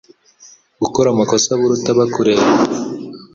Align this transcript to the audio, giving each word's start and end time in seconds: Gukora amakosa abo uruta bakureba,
Gukora 0.81 1.07
amakosa 1.09 1.47
abo 1.51 1.63
uruta 1.65 1.89
bakureba, 1.99 2.45